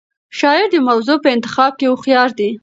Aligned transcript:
شاعر 0.39 0.65
د 0.71 0.75
موضوع 0.89 1.17
په 1.23 1.29
انتخاب 1.35 1.71
کې 1.79 1.85
هوښیار 1.91 2.29
دی. 2.39 2.49